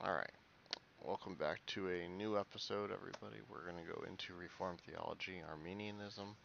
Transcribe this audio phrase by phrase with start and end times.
[0.00, 0.30] Alright,
[1.02, 3.42] welcome back to a new episode, everybody.
[3.50, 6.36] We're going to go into Reformed theology, Arminianism.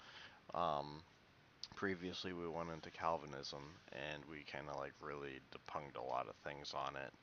[0.56, 1.04] Um,
[1.76, 3.62] previously, we went into Calvinism,
[3.92, 7.14] and we kind of like really depunged a lot of things on it.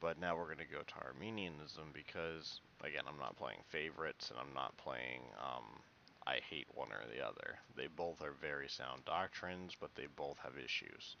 [0.00, 4.38] But now we're going to go to Arminianism because, again, I'm not playing favorites, and
[4.40, 5.64] I'm not playing um,
[6.26, 7.58] I hate one or the other.
[7.76, 11.16] They both are very sound doctrines, but they both have issues.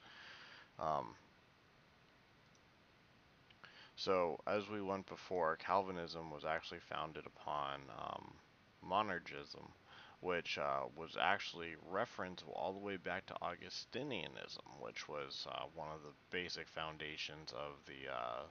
[0.80, 1.14] Um,
[3.96, 8.32] so, as we went before, Calvinism was actually founded upon um,
[8.84, 9.70] monergism,
[10.20, 15.88] which uh, was actually referenced all the way back to Augustinianism, which was uh, one
[15.88, 18.42] of the basic foundations of the uh,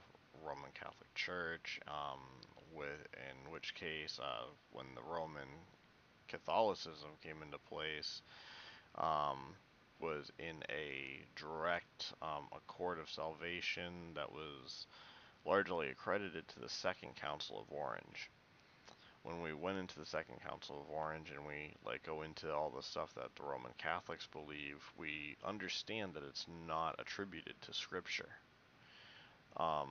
[0.46, 1.80] Roman Catholic Church.
[1.88, 2.20] Um,
[2.74, 5.48] with in which case, uh, when the Roman
[6.28, 8.22] Catholicism came into place,
[8.96, 9.54] um,
[10.00, 14.86] was in a direct um, accord of salvation that was
[15.46, 18.30] largely accredited to the Second Council of Orange.
[19.22, 22.70] When we went into the Second Council of Orange and we like go into all
[22.70, 28.28] the stuff that the Roman Catholics believe, we understand that it's not attributed to Scripture.
[29.56, 29.88] Um,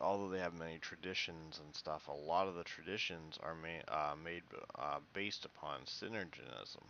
[0.00, 4.14] although they have many traditions and stuff, a lot of the traditions are ma- uh,
[4.22, 4.42] made
[4.78, 6.82] uh, based upon synergism.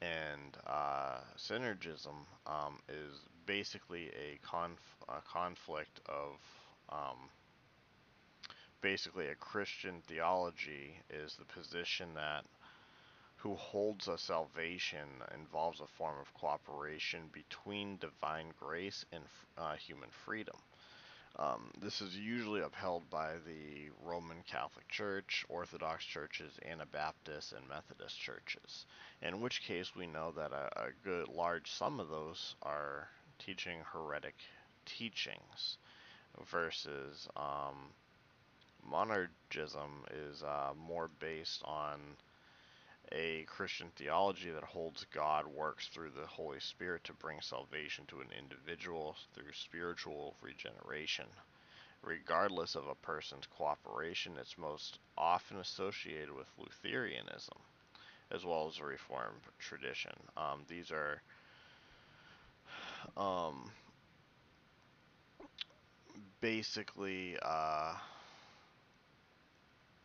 [0.00, 6.38] And uh, synergism um, is basically a, conf- a conflict of
[6.90, 7.30] um,
[8.80, 12.44] basically a Christian theology is the position that
[13.36, 19.22] who holds a salvation involves a form of cooperation between divine grace and
[19.56, 20.56] uh, human freedom.
[21.38, 28.18] Um, this is usually upheld by the Roman Catholic Church, Orthodox churches, Anabaptist, and Methodist
[28.18, 28.86] churches.
[29.22, 33.08] In which case, we know that a, a good large sum of those are
[33.38, 34.34] teaching heretic
[34.84, 35.78] teachings
[36.50, 37.92] versus um,
[38.90, 42.00] monergism is uh, more based on
[43.12, 48.20] a Christian theology that holds God works through the Holy Spirit to bring salvation to
[48.20, 51.24] an individual through spiritual regeneration.
[52.02, 57.58] Regardless of a person's cooperation, it's most often associated with Lutheranism
[58.30, 60.12] as well as a Reformed tradition.
[60.36, 61.22] Um, these are
[63.16, 63.70] um,
[66.40, 67.94] basically uh,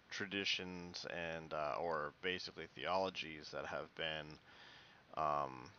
[0.10, 4.38] traditions and uh, or basically theologies that have been
[5.16, 5.70] um,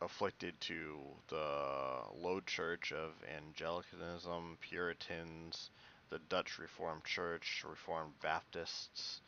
[0.00, 0.96] afflicted to
[1.28, 5.70] the Low Church of Anglicanism, Puritans,
[6.10, 9.20] the Dutch Reformed Church, Reformed Baptists,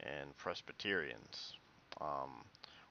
[0.00, 1.54] and Presbyterians.
[2.00, 2.44] Um,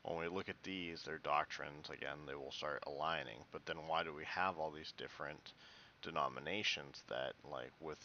[0.04, 3.40] when we look at these, their doctrines, again, they will start aligning.
[3.52, 5.52] But then why do we have all these different
[6.02, 8.00] denominations that like with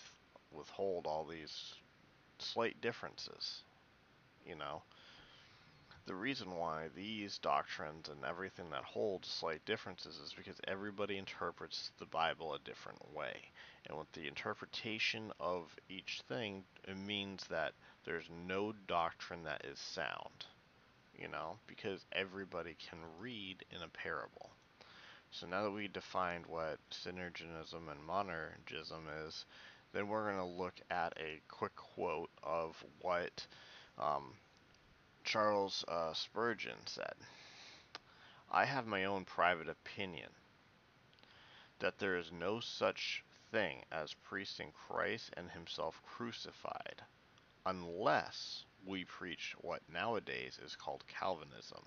[0.53, 1.75] withhold all these
[2.38, 3.62] slight differences?
[4.47, 4.82] You know,
[6.06, 11.93] the reason why these doctrines and everything that holds slight differences is because everybody interprets
[11.99, 13.50] the Bible a different way.
[13.87, 17.72] And with the interpretation of each thing, it means that
[18.05, 20.47] there's no doctrine that is sound.
[21.19, 24.50] You know, because everybody can read in a parable.
[25.34, 29.44] So now that we defined what synergism and monergism is,
[29.92, 33.44] then we're going to look at a quick quote of what
[33.98, 34.34] um,
[35.24, 37.14] Charles uh, Spurgeon said,
[38.48, 40.30] I have my own private opinion
[41.80, 47.02] that there is no such thing as preaching Christ and Himself crucified,
[47.66, 51.82] unless we preach what nowadays is called Calvinism.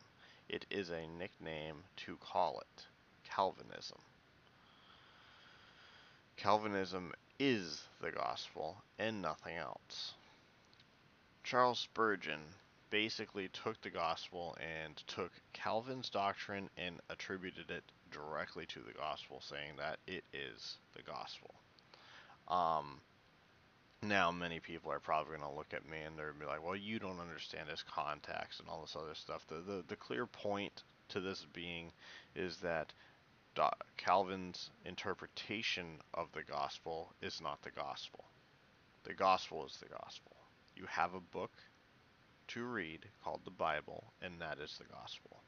[0.50, 2.88] It is a nickname to call it
[3.36, 4.00] Calvinism.
[6.38, 10.14] Calvinism is the gospel and nothing else.
[11.44, 12.40] Charles Spurgeon
[12.90, 14.56] basically took the gospel
[14.86, 20.78] and took Calvin's doctrine and attributed it directly to the gospel, saying that it is
[20.96, 21.54] the gospel.
[22.48, 23.02] Um,
[24.02, 26.52] now, many people are probably going to look at me and they're going to be
[26.52, 29.46] like, well, you don't understand his context and all this other stuff.
[29.48, 31.92] The, the, the clear point to this being
[32.36, 32.94] is that
[33.98, 38.24] Calvin's interpretation of the gospel is not the gospel.
[39.04, 40.36] The gospel is the gospel.
[40.76, 41.52] You have a book
[42.50, 45.42] to read called the Bible, and that is the gospel.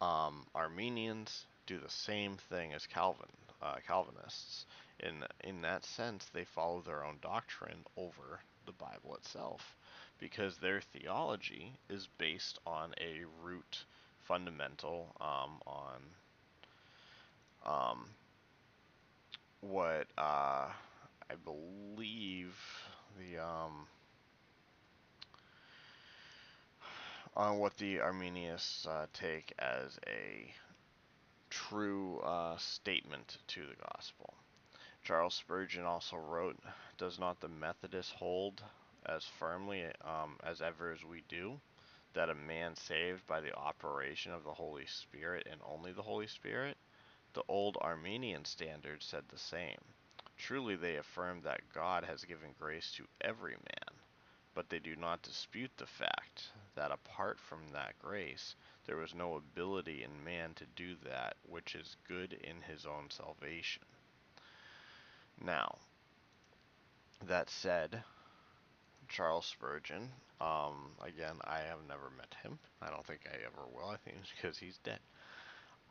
[0.00, 3.26] Um, Arminians do the same thing as Calvin,
[3.62, 4.66] uh, Calvinists.
[5.00, 9.76] In in that sense, they follow their own doctrine over the Bible itself,
[10.18, 13.84] because their theology is based on a root
[14.26, 16.00] fundamental um, on
[17.64, 18.06] um,
[19.60, 22.56] what uh, I believe
[23.18, 23.86] the um,
[27.36, 30.52] on what the Arminians uh, take as a
[31.48, 34.34] true uh, statement to the gospel.
[35.02, 36.58] Charles Spurgeon also wrote,
[36.98, 38.62] Does not the Methodist hold
[39.06, 41.58] as firmly um, as ever as we do
[42.12, 46.26] that a man saved by the operation of the Holy Spirit and only the Holy
[46.26, 46.76] Spirit?
[47.32, 49.78] The old Arminian standard said the same.
[50.36, 53.94] Truly they affirm that God has given grace to every man,
[54.54, 58.56] but they do not dispute the fact that apart from that grace,
[58.86, 63.10] there was no ability in man to do that which is good in his own
[63.10, 63.84] salvation.
[65.40, 65.78] Now,
[67.26, 68.02] that said,
[69.08, 70.10] Charles Spurgeon,
[70.40, 72.58] um, again, I have never met him.
[72.80, 73.88] I don't think I ever will.
[73.88, 75.00] I think because he's dead.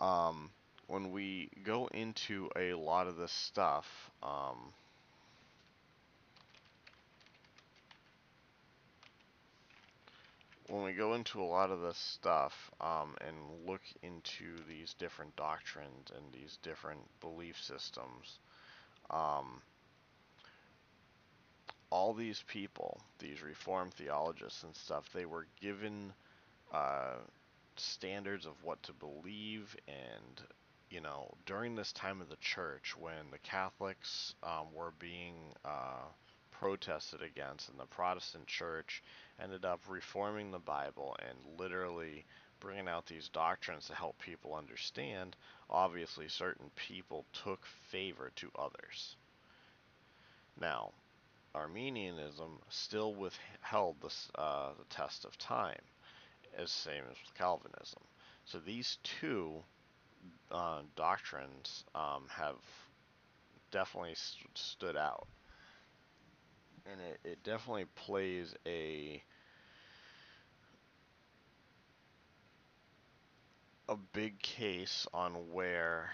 [0.02, 0.50] Um,
[0.90, 3.86] when we go into a lot of this stuff,
[4.24, 4.58] um,
[10.68, 13.36] when we go into a lot of this stuff um, and
[13.68, 18.40] look into these different doctrines and these different belief systems,
[19.12, 19.62] um,
[21.92, 26.14] all these people, these Reformed theologians and stuff, they were given
[26.74, 27.14] uh,
[27.78, 30.42] standards of what to believe and
[30.90, 36.06] you know during this time of the church when the catholics um, were being uh,
[36.52, 39.04] protested against and the protestant church
[39.42, 42.26] ended up reforming the bible and literally
[42.60, 45.36] bringing out these doctrines to help people understand
[45.70, 49.16] obviously certain people took favor to others
[50.60, 50.92] now
[51.56, 53.96] Arminianism still withheld
[54.36, 55.82] uh, the test of time
[56.58, 58.04] as same as Calvinism.
[58.46, 59.64] So these two
[60.52, 62.58] uh, doctrines um, have
[63.72, 65.28] definitely st- stood out,
[66.86, 69.24] and it, it definitely plays a
[73.90, 76.12] a big case on where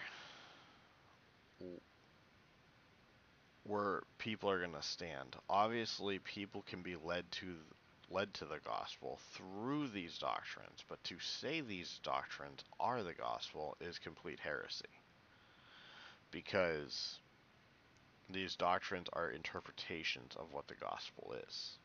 [3.64, 5.36] where people are going to stand.
[5.50, 7.56] Obviously, people can be led to
[8.12, 13.76] led to the gospel through these doctrines, but to say these doctrines are the gospel
[13.82, 14.86] is complete heresy.
[16.32, 17.20] Because
[18.30, 21.78] these doctrines are interpretations of what the gospel is.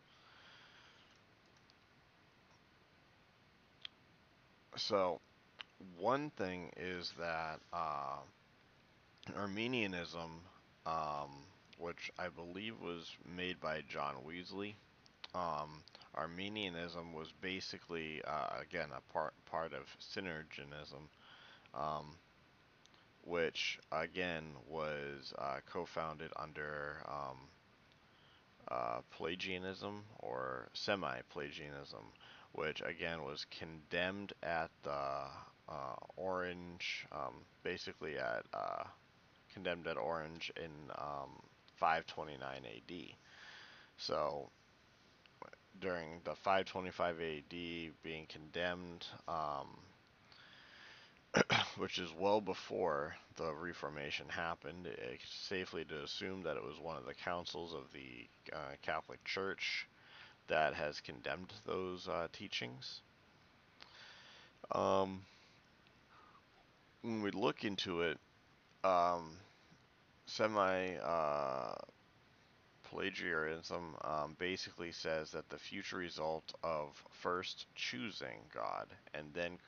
[4.76, 5.20] So,
[5.98, 8.18] one thing is that uh,
[9.36, 10.40] Arminianism,
[10.86, 11.30] um,
[11.78, 14.76] which I believe was made by John Wesley,
[15.34, 15.82] um,
[16.14, 21.08] Arminianism was basically, uh, again, a part part of Synergism,
[21.74, 22.16] um,
[23.24, 27.38] which again was uh, co-founded under um,
[28.68, 32.04] uh, Pelagianism or semi-Pelagianism,
[32.52, 34.90] which again was condemned at the
[35.68, 38.84] uh, Orange, um, basically at uh,
[39.52, 41.30] condemned at Orange in um,
[41.76, 42.92] 529 AD.
[43.96, 44.50] So
[45.80, 49.68] during the 525 AD being condemned, um,
[51.76, 56.96] which is well before the Reformation happened, it's safely to assume that it was one
[56.96, 59.86] of the councils of the uh, Catholic Church
[60.48, 63.00] that has condemned those uh, teachings.
[64.72, 65.22] Um,
[67.02, 68.18] when we look into it,
[68.84, 69.36] um,
[70.26, 71.74] semi uh,
[72.90, 76.88] Pelagianism um, basically says that the future result of
[77.22, 79.58] first choosing God and then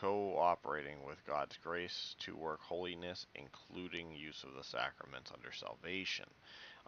[0.00, 6.26] cooperating with God's grace to work holiness, including use of the sacraments under salvation.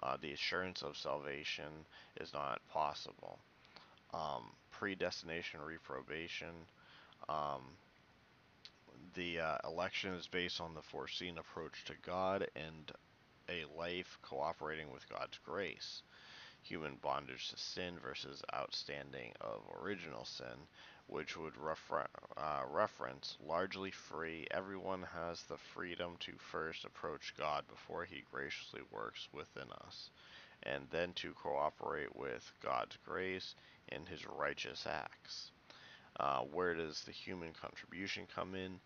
[0.03, 1.87] Uh, the assurance of salvation
[2.21, 3.39] is not possible.
[4.13, 6.55] Um, predestination, reprobation.
[7.29, 7.63] Um,
[9.15, 12.91] the uh, election is based on the foreseen approach to God and
[13.49, 16.03] a life cooperating with God's grace.
[16.63, 20.67] Human bondage to sin versus outstanding of original sin,
[21.07, 24.47] which would refer, uh, reference largely free.
[24.51, 30.11] Everyone has the freedom to first approach God before he graciously works within us,
[30.63, 33.55] and then to cooperate with God's grace
[33.89, 35.51] in his righteous acts.
[36.19, 38.81] Uh, where does the human contribution come in?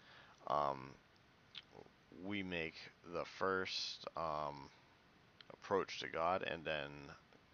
[0.49, 0.91] Um,
[2.25, 2.75] we make
[3.13, 4.69] the first um,
[5.53, 6.91] approach to God and then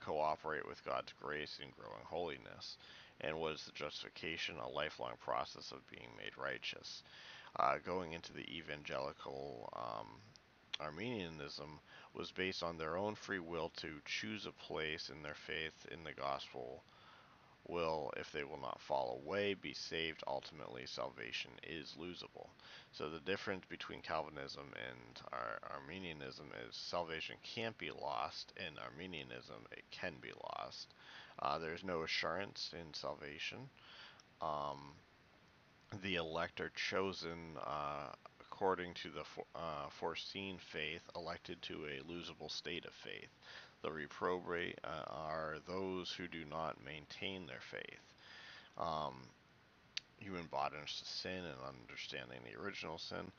[0.01, 2.77] cooperate with God's grace in growing holiness.
[3.21, 7.03] And was the justification a lifelong process of being made righteous?
[7.57, 10.07] Uh, going into the evangelical um,
[10.81, 11.79] Arminianism
[12.15, 16.03] was based on their own free will to choose a place in their faith in
[16.03, 16.83] the gospel
[17.69, 20.23] will, if they will not fall away, be saved.
[20.27, 22.49] Ultimately, salvation is losable.
[22.93, 28.53] So the difference between Calvinism and Ar- Arminianism is salvation can't be lost.
[28.57, 30.95] In Arminianism, it can be lost.
[31.41, 33.69] Uh, there's no assurance in salvation.
[34.41, 34.93] Um,
[36.03, 42.03] the elect are chosen uh, according to the for, uh, foreseen faith, elected to a
[42.11, 43.29] losable state of faith.
[43.85, 48.15] The reprobate uh, are those who do not maintain their faith.
[48.79, 49.15] Um,
[50.19, 53.31] human bondage to sin and understanding the original sin.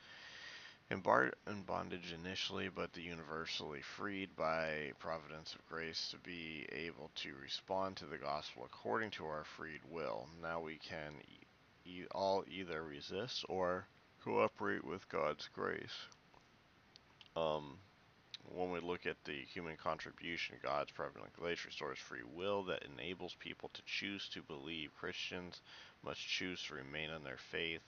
[0.92, 6.68] In, bar- in bondage initially, but the universally freed by providence of grace to be
[6.72, 10.28] able to respond to the gospel according to our freed will.
[10.44, 11.14] Now we can
[11.88, 13.88] e- all either resist or
[14.24, 16.06] cooperate with God's grace.
[17.36, 17.80] Um,
[18.54, 23.36] when we look at the human contribution, God's providential grace restores free will that enables
[23.40, 24.92] people to choose to believe.
[25.00, 25.62] Christians
[26.04, 27.82] must choose to remain in their faith,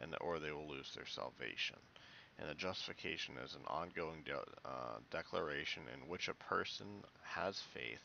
[0.00, 1.76] and or they will lose their salvation.
[2.38, 6.86] And a justification is an ongoing de- uh, declaration in which a person
[7.22, 8.02] has faith,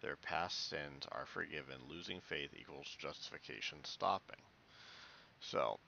[0.00, 1.76] their past sins are forgiven.
[1.88, 4.42] Losing faith equals justification stopping.
[5.40, 5.78] So,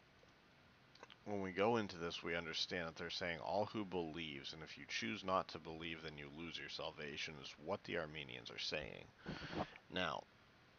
[1.24, 4.76] when we go into this, we understand that they're saying all who believes, and if
[4.78, 8.58] you choose not to believe, then you lose your salvation, is what the Arminians are
[8.58, 9.04] saying.
[9.92, 10.22] Now,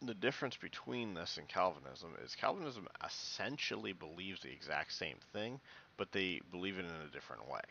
[0.01, 5.59] the difference between this and Calvinism is Calvinism essentially believes the exact same thing,
[5.97, 7.61] but they believe it in a different way.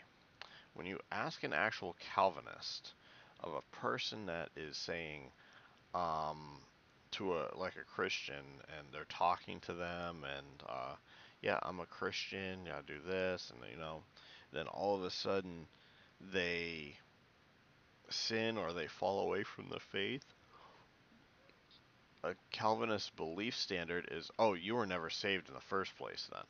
[0.75, 2.93] When you ask an actual Calvinist
[3.41, 5.23] of a person that is saying
[5.95, 6.61] um,
[7.12, 8.45] to a like a Christian,
[8.79, 10.95] and they're talking to them, and uh,
[11.42, 14.02] yeah, I'm a Christian, yeah, I do this, and you know,
[14.52, 15.66] then all of a sudden
[16.32, 16.97] they
[18.11, 20.25] sin or they fall away from the faith.
[22.23, 26.44] A Calvinist belief standard is, oh, you were never saved in the first place, then,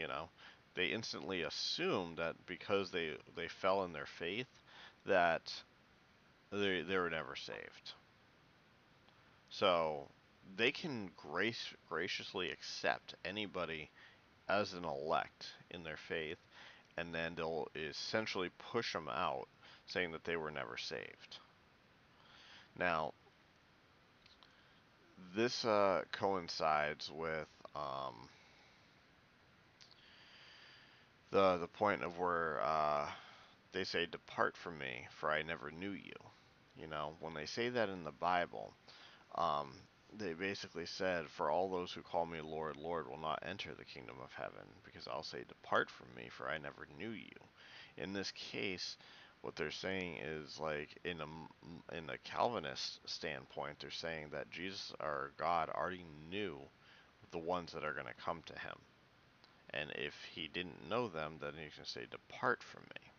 [0.00, 0.28] you know.
[0.74, 4.48] They instantly assume that because they they fell in their faith,
[5.06, 5.52] that
[6.50, 7.92] they they were never saved.
[9.50, 10.08] So
[10.56, 13.90] they can grace graciously accept anybody
[14.48, 16.38] as an elect in their faith,
[16.96, 19.48] and then they'll essentially push them out,
[19.86, 21.38] saying that they were never saved.
[22.78, 23.12] Now,
[25.34, 28.28] this uh, coincides with um,
[31.30, 33.06] the the point of where uh,
[33.72, 36.12] they say, "Depart from me, for I never knew you."
[36.76, 38.74] You know, when they say that in the Bible,
[39.36, 39.72] um,
[40.18, 43.84] they basically said, For all those who call me Lord, Lord will not enter the
[43.84, 47.30] kingdom of heaven, because I'll say, Depart from me, for I never knew you.
[47.96, 48.96] In this case,
[49.42, 54.92] what they're saying is like in a in a Calvinist standpoint, they're saying that Jesus
[55.00, 56.58] or God already knew
[57.30, 58.78] the ones that are going to come to him,
[59.70, 63.12] and if he didn't know them, then he can say, "Depart from me."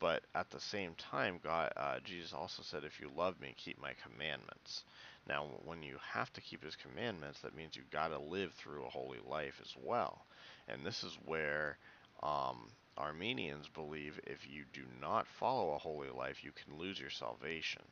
[0.00, 3.80] But at the same time, God, uh, Jesus also said, "If you love me, keep
[3.80, 4.84] my commandments."
[5.28, 8.84] Now, when you have to keep His commandments, that means you've got to live through
[8.84, 10.26] a holy life as well.
[10.68, 11.78] And this is where
[12.22, 17.10] um, Arminians believe if you do not follow a holy life, you can lose your
[17.10, 17.82] salvation.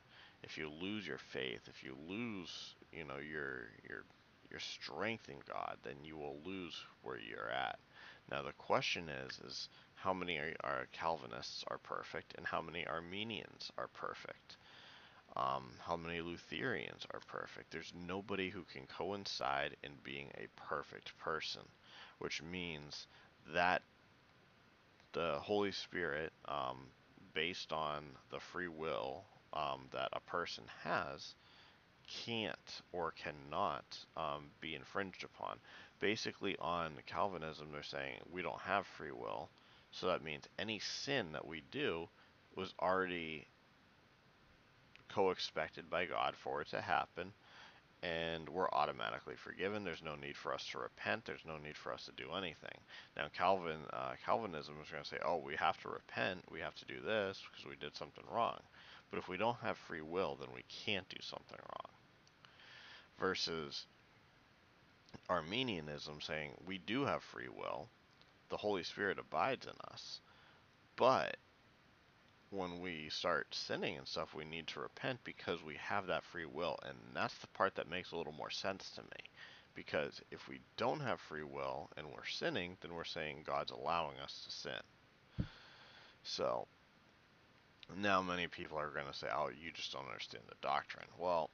[0.43, 4.03] If you lose your faith, if you lose, you know, your your
[4.49, 7.79] your strength in God, then you will lose where you're at.
[8.29, 12.85] Now the question is, is how many are, are Calvinists are perfect and how many
[12.85, 14.57] Arminians are perfect?
[15.35, 17.71] Um, how many Lutherans are perfect?
[17.71, 21.61] There's nobody who can coincide in being a perfect person,
[22.19, 23.07] which means
[23.53, 23.81] that
[25.13, 26.87] the Holy Spirit, um,
[27.33, 29.23] based on the free will
[29.53, 31.35] um, that a person has,
[32.07, 33.85] can't or cannot
[34.17, 35.57] um, be infringed upon.
[35.99, 39.49] Basically, on Calvinism, they're saying we don't have free will,
[39.91, 42.09] so that means any sin that we do
[42.55, 43.47] was already
[45.13, 47.31] co-expected by God for it to happen,
[48.03, 49.83] and we're automatically forgiven.
[49.83, 51.25] There's no need for us to repent.
[51.25, 52.77] There's no need for us to do anything.
[53.15, 56.43] Now, Calvin, uh, Calvinism is going to say, oh, we have to repent.
[56.51, 58.59] We have to do this because we did something wrong.
[59.09, 61.91] But if we don't have free will, then we can't do something wrong
[63.21, 63.85] versus
[65.29, 67.87] Arminianism saying we do have free will,
[68.49, 70.19] the Holy Spirit abides in us,
[70.95, 71.37] but
[72.51, 76.45] when we start sinning and stuff, we need to repent because we have that free
[76.45, 79.29] will, and that's the part that makes a little more sense to me.
[79.73, 84.19] Because if we don't have free will and we're sinning, then we're saying God's allowing
[84.19, 85.47] us to sin.
[86.23, 86.67] So
[87.97, 91.49] now many people are going to say, "Oh, you just don't understand the doctrine." Well,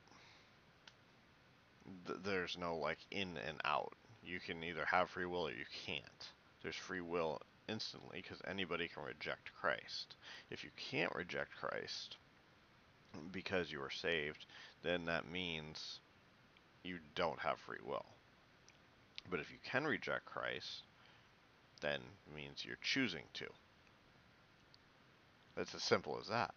[2.08, 3.94] th- there's no like in and out.
[4.24, 6.28] You can either have free will or you can't.
[6.64, 10.16] There's free will instantly because anybody can reject Christ.
[10.50, 12.18] If you can't reject Christ
[13.32, 14.46] because you are saved,
[14.84, 16.00] then that means
[16.84, 18.06] you don't have free will.
[19.30, 20.84] But if you can reject Christ,
[21.82, 23.46] then it means you're choosing to.
[25.58, 26.54] It's as simple as that.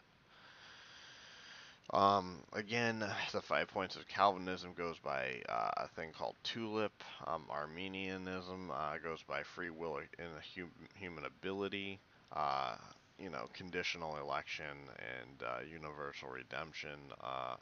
[1.92, 6.92] Um, again, the five points of Calvinism goes by uh, a thing called tulip.
[7.26, 12.00] Um, Arminianism uh, goes by free will in a hum- human ability.
[12.32, 12.76] Uh,
[13.18, 14.64] you know, conditional election
[14.98, 16.98] and uh, universal redemption.
[17.22, 17.56] Uh,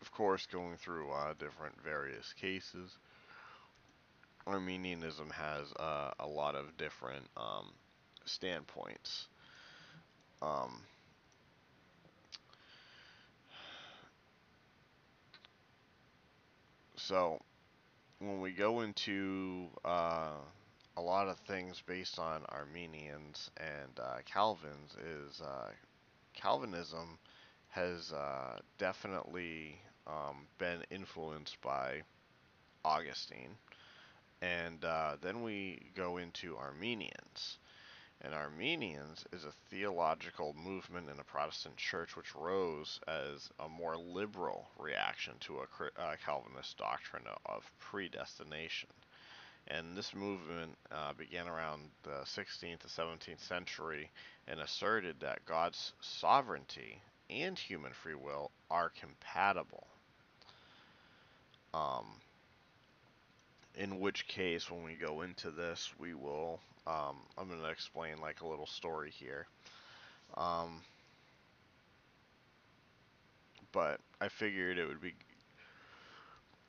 [0.00, 2.96] of course, going through uh, different various cases.
[4.46, 5.72] Arminianism has
[6.20, 7.72] a lot of different um,
[8.24, 9.26] standpoints.
[10.40, 10.80] Um,
[17.06, 17.38] so
[18.18, 20.32] when we go into uh,
[20.96, 25.70] a lot of things based on Arminians and uh, Calvins, is uh,
[26.34, 27.18] Calvinism
[27.68, 32.02] has uh, definitely um, been influenced by
[32.84, 33.54] Augustine.
[34.42, 37.58] And uh, then we go into Arminians.
[38.22, 43.96] And Arminians is a theological movement in the Protestant church which rose as a more
[43.96, 48.88] liberal reaction to a uh, Calvinist doctrine of predestination.
[49.68, 54.10] And this movement uh, began around the 16th to 17th century
[54.46, 59.86] and asserted that God's sovereignty and human free will are compatible.
[61.74, 62.20] Um,
[63.76, 66.60] in which case, when we go into this, we will.
[66.86, 69.46] Um, I'm going to explain like a little story here.
[70.36, 70.80] Um,
[73.72, 75.14] but I figured it would be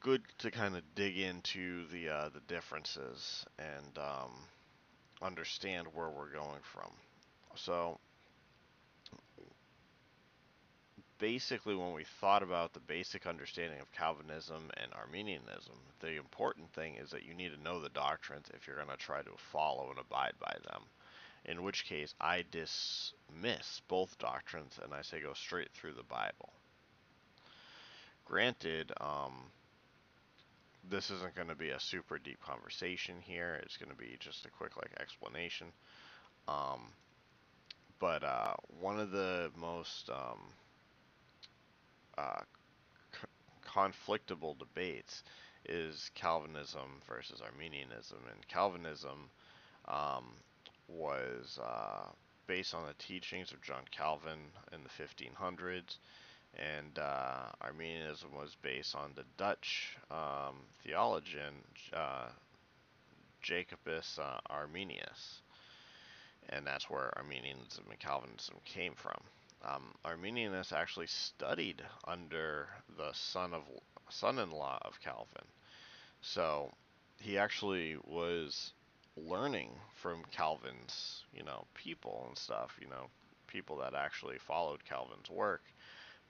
[0.02, 4.32] good to kind of dig into the uh, the differences and um,
[5.22, 6.92] understand where we're going from.
[7.56, 8.00] So
[11.20, 16.96] basically, when we thought about the basic understanding of Calvinism and Arminianism, the important thing
[16.96, 19.90] is that you need to know the doctrines if you're going to try to follow
[19.90, 20.84] and abide by them.
[21.46, 26.52] In which case, I dismiss both doctrines and I say go straight through the Bible.
[28.26, 29.34] Granted, um,
[30.90, 33.60] this isn't going to be a super deep conversation here.
[33.64, 35.68] It's going to be just a quick like explanation.
[36.48, 36.92] Um,
[38.00, 40.40] but uh, one of the most um,
[42.18, 42.42] uh,
[43.66, 45.24] conflictable debates
[45.66, 49.30] is Calvinism versus Arminianism, and Calvinism
[49.88, 50.26] um,
[50.88, 52.08] was uh,
[52.48, 54.40] based on the teachings of John Calvin
[54.72, 55.98] in the 1500s,
[56.56, 61.54] and uh, Arminianism was based on the Dutch um, theologian
[61.94, 62.30] uh,
[63.42, 65.42] Jacobus uh, Arminius,
[66.50, 69.20] and that's where Arminianism and Calvinism came from.
[69.68, 73.64] Um, Arminius actually studied under the son of
[74.10, 75.46] son-in-law of Calvin,
[76.22, 76.72] so
[77.20, 78.72] he actually was
[79.18, 83.10] learning from Calvin's, you know, people and stuff, you know,
[83.48, 85.64] people that actually followed Calvin's work.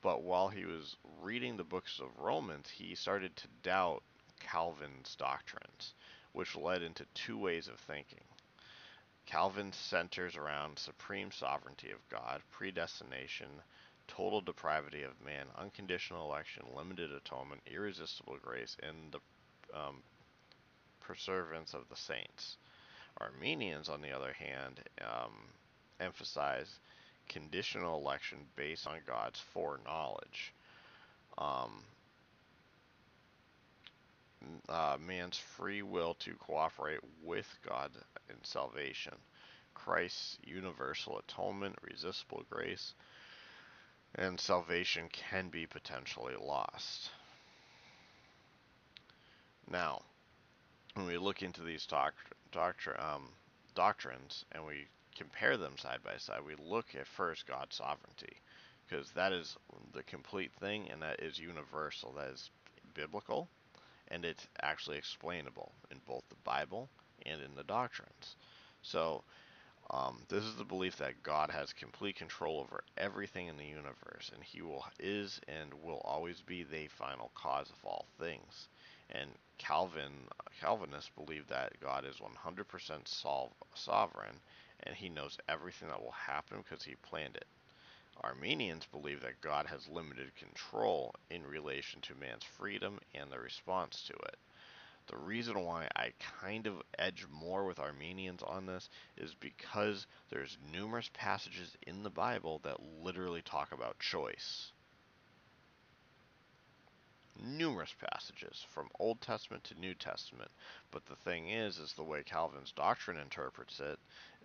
[0.02, 4.04] But while he was reading the books of Romans, he started to doubt
[4.39, 5.93] Calvin's doctrines,
[6.32, 8.23] which led into two ways of thinking.
[9.27, 13.47] Calvin centers around supreme sovereignty of God, predestination,
[14.07, 19.19] total depravity of man, unconditional election, limited atonement, irresistible grace, and the
[19.77, 19.97] um,
[21.01, 22.57] perseverance of the saints.
[23.19, 25.33] Arminians, on the other hand, um,
[25.99, 26.79] emphasize
[27.27, 30.53] conditional election based on God's foreknowledge.
[31.37, 31.83] Um,
[34.69, 37.91] uh, man's free will to cooperate with God
[38.30, 39.13] in salvation,
[39.73, 42.93] Christ's universal atonement, resistible grace,
[44.15, 47.12] and salvation can be potentially lost.
[49.69, 50.02] Now,
[50.93, 53.30] when we look into these doctr- um,
[53.76, 58.38] doctrines and we compare them side by side, we look at first God's sovereignty,
[58.88, 59.58] because that is
[59.93, 62.50] the complete thing and that is universal, that is
[62.93, 63.50] biblical,
[64.10, 66.89] and it's actually explainable in both the Bible
[67.26, 68.36] and in the doctrines.
[68.82, 69.24] So,
[69.89, 74.32] um, this is the belief that God has complete control over everything in the universe,
[74.34, 78.67] and He will is and will always be the final cause of all things.
[79.10, 80.12] And Calvin
[80.60, 83.08] Calvinists believe that God is 100%
[83.74, 84.39] sovereign
[84.84, 87.48] and he knows everything that will happen because he planned it.
[88.21, 94.03] Arminians believe that God has limited control in relation to man's freedom and the response
[94.08, 94.38] to it.
[95.08, 100.58] The reason why I kind of edge more with Arminians on this is because there's
[100.73, 104.73] numerous passages in the Bible that literally talk about choice.
[107.43, 110.52] Numerous passages from Old Testament to New Testament.
[110.91, 114.00] But the thing is is the way Calvin's doctrine interprets it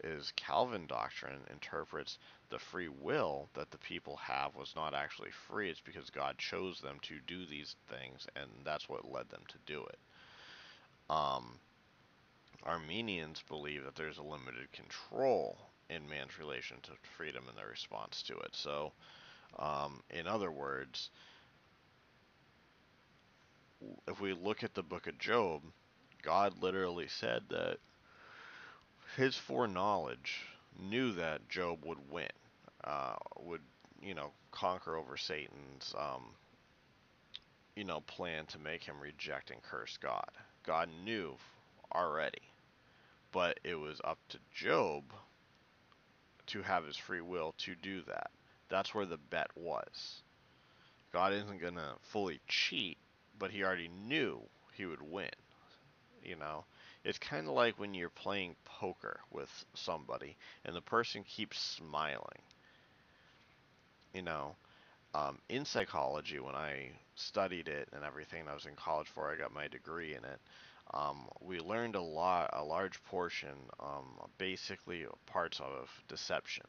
[0.04, 2.18] is Calvin doctrine interprets
[2.50, 5.70] the free will that the people have was not actually free.
[5.70, 9.58] It's because God chose them to do these things and that's what led them to
[9.66, 9.98] do it.
[11.08, 11.58] Um,
[12.64, 15.58] Arminians believe that there's a limited control
[15.90, 18.54] in man's relation to freedom and their response to it.
[18.54, 18.92] So,
[19.58, 21.10] um, in other words,
[24.08, 25.62] if we look at the book of Job,
[26.22, 27.78] God literally said that
[29.16, 30.46] his foreknowledge
[30.78, 32.28] knew that Job would win,
[32.84, 33.60] uh, would,
[34.00, 36.34] you know, conquer over Satan's, um,
[37.76, 40.30] you know, plan to make him reject and curse God.
[40.64, 41.34] God knew
[41.94, 42.42] already.
[43.32, 45.04] But it was up to Job
[46.48, 48.30] to have his free will to do that.
[48.68, 50.22] That's where the bet was.
[51.12, 52.96] God isn't going to fully cheat,
[53.38, 54.40] but he already knew
[54.74, 55.30] he would win.
[56.22, 56.64] You know,
[57.04, 62.42] it's kind of like when you're playing poker with somebody and the person keeps smiling.
[64.14, 64.56] You know,
[65.14, 69.36] um, in psychology, when I studied it and everything, I was in college for, I
[69.36, 70.40] got my degree in it.
[70.94, 76.66] Um, we learned a lot, a large portion, um, basically parts of deception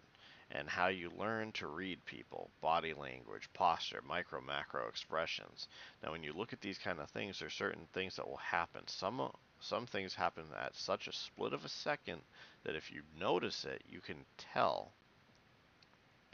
[0.51, 5.67] and how you learn to read people, body language, posture, micro, macro expressions.
[6.03, 8.81] Now, when you look at these kind of things, there's certain things that will happen.
[8.87, 12.21] Some some things happen at such a split of a second
[12.65, 14.17] that if you notice it, you can
[14.53, 14.91] tell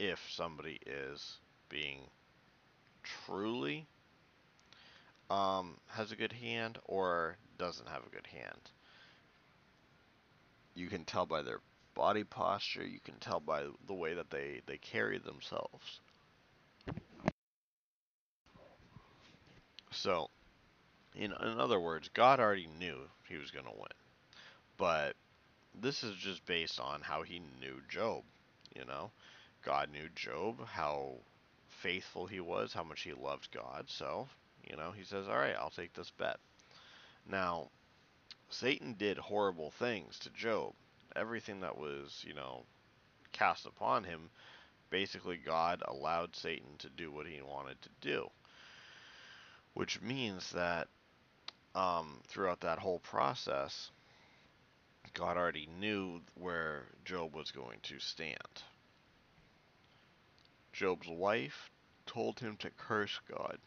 [0.00, 2.00] if somebody is being
[3.02, 3.86] truly
[5.30, 8.70] um, has a good hand or doesn't have a good hand.
[10.74, 11.60] You can tell by their
[12.00, 12.86] body posture.
[12.86, 16.00] You can tell by the way that they, they carry themselves.
[19.90, 20.30] So,
[21.14, 22.96] in, in other words, God already knew
[23.28, 23.92] he was going to win.
[24.78, 25.14] But
[25.78, 28.22] this is just based on how he knew Job.
[28.74, 29.10] You know,
[29.62, 31.16] God knew Job, how
[31.68, 33.84] faithful he was, how much he loved God.
[33.88, 34.26] So,
[34.66, 36.38] you know, he says, All right, I'll take this bet.
[37.30, 37.68] Now,
[38.48, 40.72] Satan did horrible things to Job.
[41.16, 42.64] Everything that was, you know,
[43.32, 44.30] cast upon him,
[44.90, 48.30] basically God allowed Satan to do what he wanted to do.
[49.74, 50.88] Which means that
[51.74, 53.90] um, throughout that whole process,
[55.14, 58.36] God already knew where Job was going to stand.
[60.72, 61.70] Job's wife
[62.06, 63.58] told him to curse God.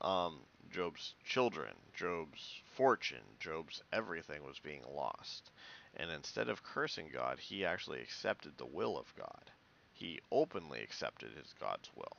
[0.00, 0.40] Um,
[0.70, 5.50] Job's children, Job's fortune, Job's everything was being lost.
[5.96, 9.50] And instead of cursing God, he actually accepted the will of God.
[9.92, 12.16] He openly accepted his God's will.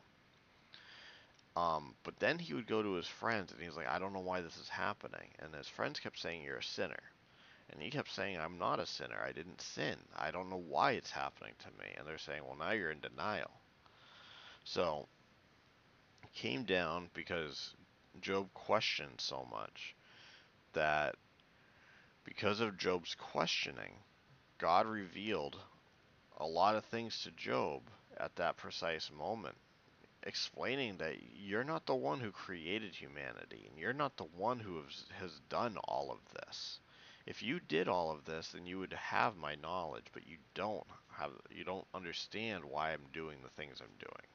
[1.57, 4.19] Um, but then he would go to his friends and he's like, I don't know
[4.19, 5.29] why this is happening.
[5.39, 7.01] And his friends kept saying, You're a sinner.
[7.69, 9.17] And he kept saying, I'm not a sinner.
[9.25, 9.95] I didn't sin.
[10.15, 11.93] I don't know why it's happening to me.
[11.97, 13.51] And they're saying, Well, now you're in denial.
[14.65, 15.07] So,
[16.33, 17.73] came down because
[18.21, 19.95] Job questioned so much
[20.73, 21.15] that
[22.25, 23.93] because of Job's questioning,
[24.57, 25.55] God revealed
[26.37, 27.83] a lot of things to Job
[28.17, 29.55] at that precise moment,
[30.23, 34.81] explaining that you're not the one who created humanity, and you're not the one who
[35.19, 36.79] has, done all of this.
[37.27, 40.85] If you did all of this, then you would have my knowledge, but you don't
[41.17, 44.27] have you don't understand why I'm doing the things I'm doing.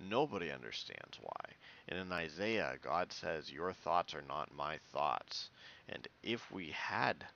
[0.00, 1.52] Nobody understands why.
[1.88, 5.50] And in Isaiah, God says, Your thoughts are not my thoughts.
[5.88, 7.26] And if we had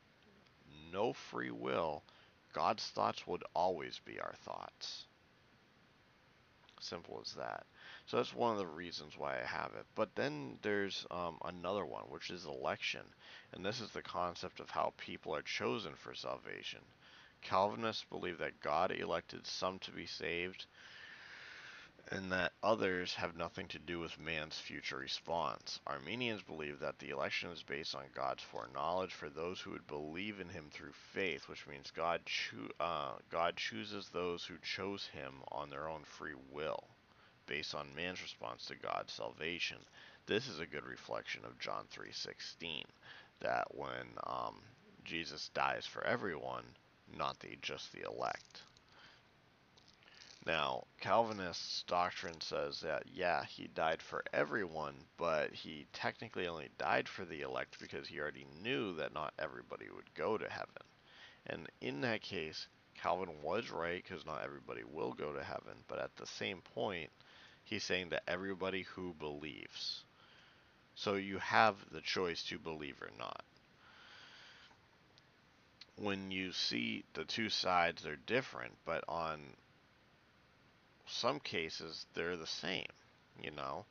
[0.93, 2.03] no free will,
[2.53, 5.07] God's thoughts would always be our thoughts.
[6.81, 7.67] Simple as that.
[8.07, 9.85] So that's one of the reasons why I have it.
[9.95, 13.03] But then there's um, another one, which is election.
[13.53, 16.81] And this is the concept of how people are chosen for salvation.
[17.43, 20.67] Calvinists believe that God elected some to be saved
[22.11, 25.79] and that others have nothing to do with man's future response.
[25.87, 30.41] Arminians believe that the election is based on God's foreknowledge for those who would believe
[30.41, 35.35] in him through faith, which means God, cho- uh, God chooses those who chose him
[35.53, 36.85] on their own free will,
[37.47, 39.79] based on man's response to God's salvation.
[40.27, 42.85] This is a good reflection of John 3:16,
[43.41, 44.61] that when um,
[45.05, 46.65] Jesus dies for everyone,
[47.17, 48.63] not the just the elect.
[50.49, 57.07] Now, Calvinist's doctrine says that, yeah, he died for everyone, but he technically only died
[57.07, 60.83] for the elect because he already knew that not everybody would go to heaven.
[61.47, 65.99] And in that case, Calvin was right because not everybody will go to heaven, but
[65.99, 67.11] at the same point,
[67.65, 70.03] he's saying that everybody who believes.
[70.95, 73.45] So you have the choice to believe or not.
[75.97, 79.41] When you see the two sides, they're different, but on
[81.09, 82.87] some cases they're the same,
[83.43, 83.85] you know.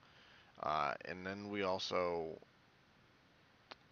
[0.62, 2.40] Uh, and then we also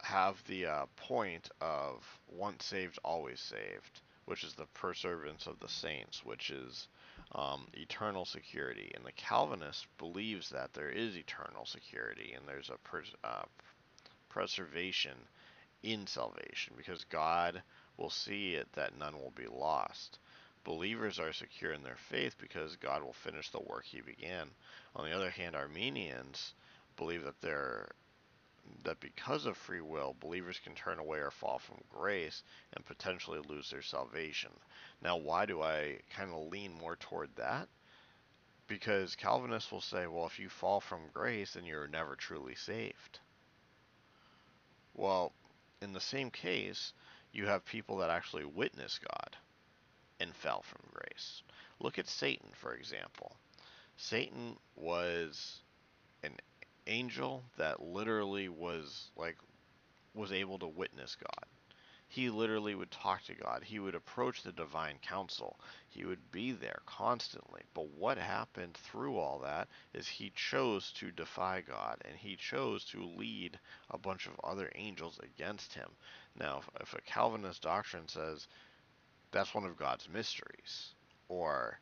[0.02, 5.70] have the uh, point of once saved, always saved, which is the perseverance of the
[5.70, 6.88] saints, which is
[7.34, 8.92] um, eternal security.
[8.96, 13.44] And the Calvinist believes that there is eternal security and there's a uh,
[14.30, 15.18] preservation
[15.84, 17.62] in salvation because God
[17.98, 20.20] will see it that none will be lost.
[20.66, 24.50] Believers are secure in their faith because God will finish the work he began.
[24.96, 26.56] On the other hand, Arminians
[26.98, 27.92] believe that there
[28.84, 32.42] that because of free will, believers can turn away or fall from grace
[32.74, 34.50] and potentially lose their salvation.
[35.04, 37.70] Now, why do I kind of lean more toward that?
[38.68, 43.20] Because Calvinists will say, well, if you fall from grace, then you're never truly saved.
[44.96, 45.32] Well,
[45.80, 46.92] in the same case,
[47.32, 49.38] you have people that actually witness God
[50.20, 51.44] and fell from grace.
[51.80, 53.36] Look at Satan, for example.
[53.98, 55.60] Satan was
[56.24, 56.38] an
[56.88, 59.38] angel that literally was like
[60.14, 61.46] was able to witness God.
[62.08, 63.64] He literally would talk to God.
[63.64, 65.60] He would approach the divine council.
[65.90, 67.64] He would be there constantly.
[67.74, 72.86] But what happened through all that is he chose to defy God and he chose
[72.86, 75.90] to lead a bunch of other angels against him.
[76.36, 78.48] Now, if a Calvinist doctrine says
[79.36, 80.94] that's one of God's mysteries,
[81.28, 81.78] or,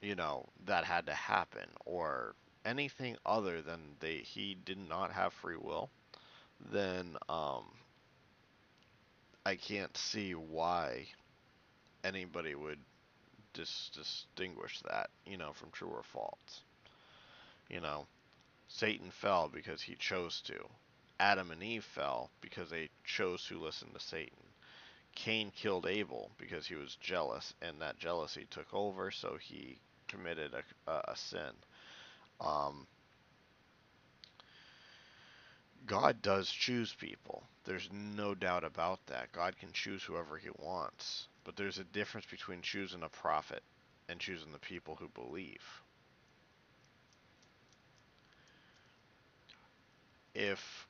[0.00, 2.34] you know, that had to happen, or
[2.64, 5.90] anything other than they, he did not have free will,
[6.72, 7.64] then um,
[9.44, 11.04] I can't see why
[12.02, 12.78] anybody would
[13.52, 16.62] dis- distinguish that, you know, from true or false.
[17.68, 18.06] You know,
[18.68, 20.54] Satan fell because he chose to.
[21.20, 24.43] Adam and Eve fell because they chose to listen to Satan.
[25.14, 30.52] Cain killed Abel because he was jealous, and that jealousy took over, so he committed
[30.54, 31.52] a, a, a sin.
[32.40, 32.86] Um,
[35.86, 37.44] God does choose people.
[37.64, 39.32] There's no doubt about that.
[39.32, 41.28] God can choose whoever he wants.
[41.44, 43.62] But there's a difference between choosing a prophet
[44.08, 45.62] and choosing the people who believe.
[50.34, 50.88] If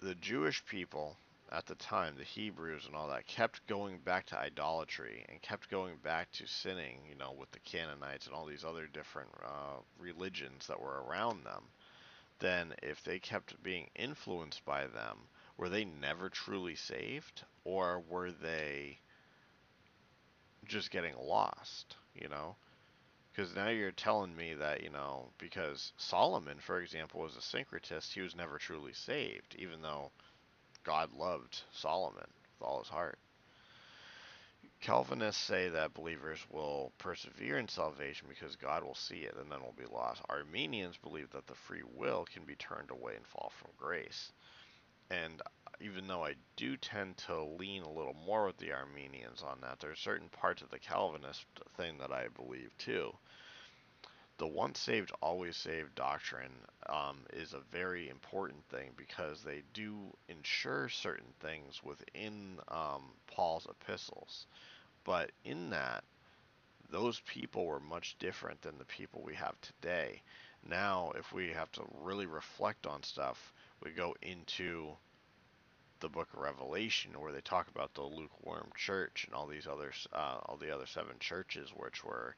[0.00, 1.16] the Jewish people
[1.52, 5.70] at the time, the Hebrews and all that, kept going back to idolatry and kept
[5.70, 9.80] going back to sinning, you know, with the Canaanites and all these other different uh,
[9.98, 11.62] religions that were around them,
[12.40, 15.18] then if they kept being influenced by them,
[15.56, 17.44] were they never truly saved?
[17.64, 18.98] Or were they
[20.66, 22.56] just getting lost, you know?
[23.32, 28.12] Because now you're telling me that, you know, because Solomon, for example, was a syncretist,
[28.12, 30.10] he was never truly saved, even though
[30.86, 33.18] God loved Solomon with all his heart.
[34.80, 39.60] Calvinists say that believers will persevere in salvation because God will see it and then
[39.62, 40.22] will be lost.
[40.28, 44.30] Arminians believe that the free will can be turned away and fall from grace.
[45.10, 45.42] And
[45.80, 49.80] even though I do tend to lean a little more with the Arminians on that,
[49.80, 51.46] there are certain parts of the Calvinist
[51.76, 53.12] thing that I believe too.
[54.38, 56.52] The once saved, always saved doctrine
[56.88, 63.66] um, is a very important thing because they do ensure certain things within um, Paul's
[63.66, 64.46] epistles.
[65.04, 66.04] But in that,
[66.90, 70.22] those people were much different than the people we have today.
[70.68, 74.96] Now, if we have to really reflect on stuff, we go into
[76.00, 79.92] the book of Revelation where they talk about the lukewarm church and all these other
[80.12, 82.36] uh, all the other seven churches which were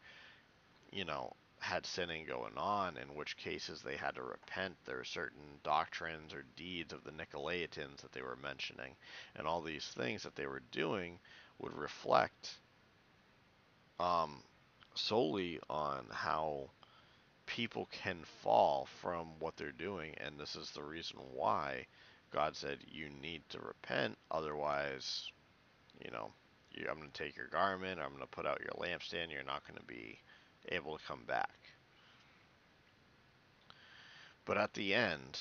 [0.93, 4.77] you know had sinning going on in which cases they had to repent.
[4.85, 8.95] There were certain doctrines or deeds of the Nicolaitans that they were mentioning
[9.37, 11.19] and all these things that they were doing
[11.59, 12.59] would reflect
[13.99, 14.43] um,
[14.95, 16.71] solely on how
[17.47, 21.87] people can fall from what they're doing and this is the reason why
[22.31, 25.31] God said, You need to repent, otherwise,
[26.05, 26.31] you know,
[26.89, 29.67] I'm going to take your garment, I'm going to put out your lampstand, you're not
[29.67, 30.21] going to be
[30.69, 31.59] able to come back.
[34.45, 35.39] But at the end,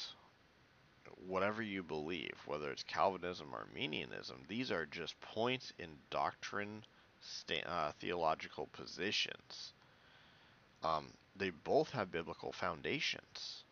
[1.27, 6.83] whatever you believe, whether it's Calvinism or Arminianism, these are just points in doctrine,
[7.65, 9.73] uh, theological positions.
[10.83, 13.63] Um, they both have biblical foundations.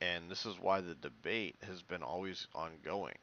[0.00, 3.18] And this is why the debate has been always ongoing.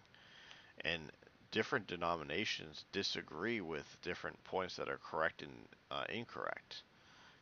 [0.82, 1.12] And
[1.52, 5.52] different denominations disagree with different points that are correct and
[5.92, 6.84] uh, incorrect.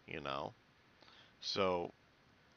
[0.08, 0.54] You know?
[1.42, 1.92] So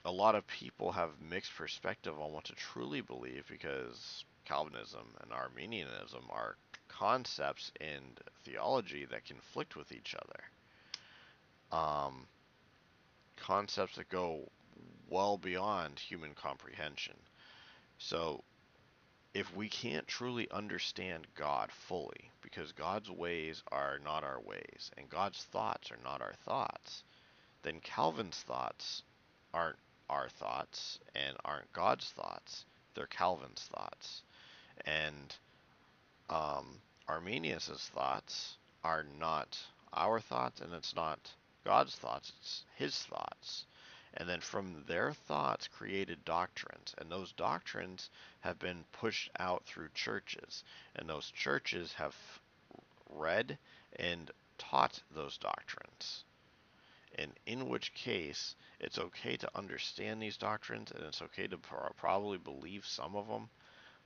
[0.04, 5.32] a lot of people have mixed perspective on what to truly believe because Calvinism and
[5.32, 6.56] Arminianism are
[6.88, 8.00] concepts in
[8.44, 10.42] theology that conflict with each other.
[11.72, 12.26] Um,
[13.36, 14.48] concepts that go
[15.08, 17.16] well beyond human comprehension.
[17.98, 18.42] So,
[19.34, 25.08] if we can't truly understand God fully, because God's ways are not our ways, and
[25.08, 27.04] God's thoughts are not our thoughts,
[27.62, 29.02] then Calvin's thoughts
[29.52, 32.64] aren't our thoughts and aren't God's thoughts.
[32.94, 34.22] They're Calvin's thoughts.
[34.86, 35.36] And
[36.30, 39.58] um, Arminius' thoughts are not
[39.92, 41.18] our thoughts and it's not
[41.64, 43.66] God's thoughts, it's his thoughts.
[44.14, 46.94] And then from their thoughts created doctrines.
[46.98, 50.64] And those doctrines have been pushed out through churches.
[50.96, 52.16] And those churches have
[53.10, 53.58] read
[53.96, 56.24] and taught those doctrines
[57.20, 61.58] and in which case it's okay to understand these doctrines and it's okay to
[61.96, 63.48] probably believe some of them,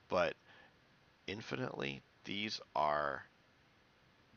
[0.09, 0.35] but
[1.27, 3.25] infinitely these are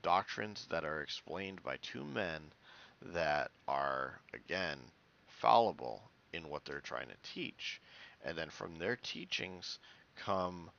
[0.01, 2.41] doctrines that are explained by two men
[3.01, 4.77] that are again
[5.27, 6.01] fallible
[6.33, 7.81] in what they're trying to teach.
[8.23, 9.79] And then from their teachings
[10.15, 10.69] come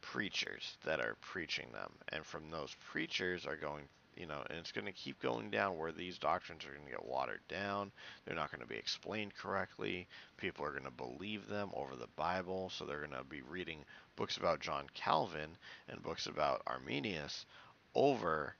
[0.00, 1.92] preachers that are preaching them.
[2.08, 3.88] And from those preachers are going
[4.20, 6.90] you know, and it's going to keep going down where these doctrines are going to
[6.90, 7.90] get watered down.
[8.24, 10.06] They're not going to be explained correctly.
[10.36, 13.78] People are going to believe them over the Bible, so they're going to be reading
[14.16, 15.56] books about John Calvin
[15.88, 17.46] and books about Arminius
[17.94, 18.54] over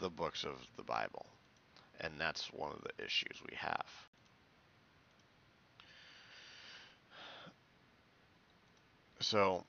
[0.00, 1.26] the books of the Bible.
[2.00, 3.86] And that's one of the issues we have.
[9.20, 9.64] So,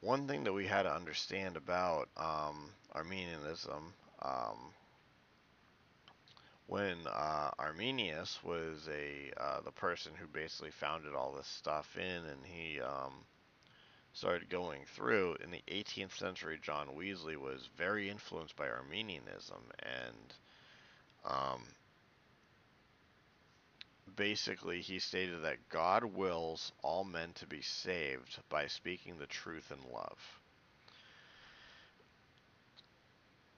[0.00, 4.72] one thing that we had to understand about um, Arminianism um,
[6.66, 12.24] when uh, Arminius was a uh, the person who basically founded all this stuff in,
[12.30, 13.12] and he um,
[14.12, 16.58] started going through in the 18th century.
[16.62, 20.34] John Wesley was very influenced by Arminianism, and
[21.24, 21.62] um,
[24.16, 29.72] basically he stated that God wills all men to be saved by speaking the truth
[29.72, 30.39] in love.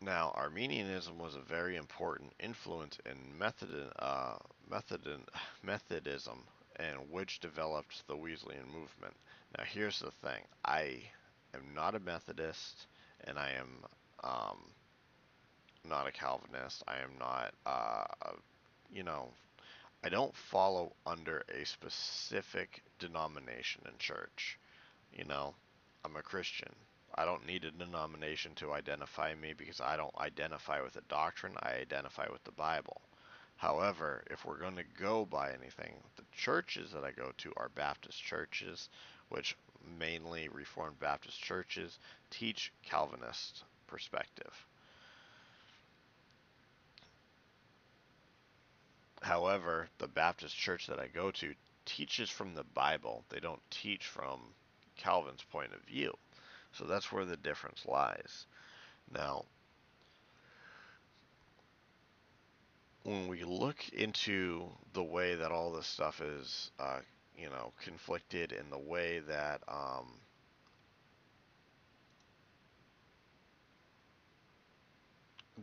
[0.05, 4.35] Now, Arminianism was a very important influence in Methodin, uh,
[5.63, 6.39] Methodism,
[6.77, 9.15] and which developed the Wesleyan movement.
[9.57, 11.05] Now, here's the thing: I
[11.55, 12.89] am not a Methodist,
[13.29, 13.69] and I am
[14.25, 14.59] um,
[15.89, 16.83] not a Calvinist.
[16.89, 18.33] I am not, uh,
[18.93, 19.29] you know,
[20.03, 24.59] I don't follow under a specific denomination in church.
[25.13, 25.55] You know,
[26.05, 26.75] I'm a Christian.
[27.15, 31.55] I don't need a denomination to identify me because I don't identify with a doctrine,
[31.61, 33.03] I identify with the Bible.
[33.57, 37.69] However, if we're going to go by anything, the churches that I go to are
[37.69, 38.89] Baptist churches,
[39.29, 39.57] which
[39.99, 41.99] mainly Reformed Baptist churches
[42.31, 44.67] teach Calvinist perspective.
[49.23, 53.25] However, the Baptist church that I go to teaches from the Bible.
[53.29, 54.41] They don't teach from
[54.97, 56.17] Calvin's point of view.
[56.73, 58.47] So that's where the difference lies.
[59.13, 59.45] Now,
[63.05, 67.01] when we look into the way that all this stuff is, uh,
[67.37, 70.07] you know, conflicted in the way that um,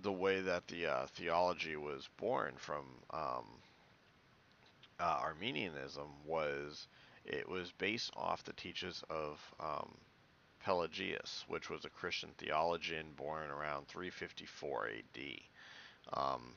[0.01, 3.45] the way that the uh, theology was born from um,
[4.99, 6.87] uh, Arminianism was
[7.25, 9.89] it was based off the teachings of um,
[10.63, 15.21] Pelagius, which was a Christian theologian born around 354 AD.
[16.13, 16.55] Um,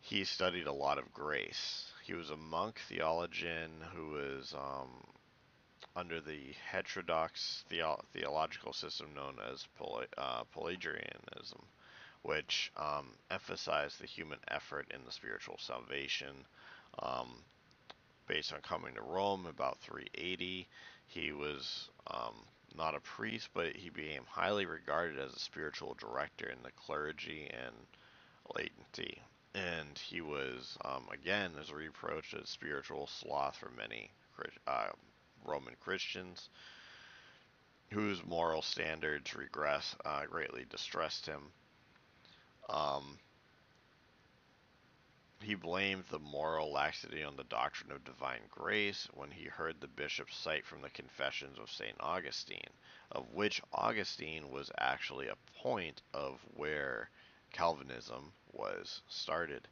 [0.00, 1.90] he studied a lot of grace.
[2.04, 4.90] He was a monk theologian who was um,
[5.96, 9.66] under the heterodox theo- theological system known as
[10.18, 11.62] uh, Pelagianism,
[12.22, 16.46] which um, emphasized the human effort in the spiritual salvation.
[16.98, 17.44] Um,
[18.26, 20.66] based on coming to Rome about 380,
[21.06, 22.34] he was um,
[22.76, 27.50] not a priest, but he became highly regarded as a spiritual director in the clergy
[27.52, 27.74] and
[28.56, 29.20] laity.
[29.54, 34.10] And he was, um, again, as reproached as spiritual sloth for many
[34.66, 34.88] uh,
[35.44, 36.48] Roman Christians,
[37.90, 41.42] whose moral standards regress uh, greatly distressed him.
[42.68, 43.18] Um,
[45.44, 49.86] he blamed the moral laxity on the doctrine of divine grace when he heard the
[49.86, 51.96] bishop cite from the Confessions of St.
[52.00, 52.70] Augustine,
[53.12, 57.10] of which Augustine was actually a point of where
[57.52, 59.68] Calvinism was started.